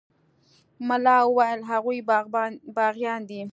ملا 0.87 1.17
وويل 1.25 1.59
هغوى 1.69 1.97
باغيان 2.75 3.19
دي. 3.29 3.41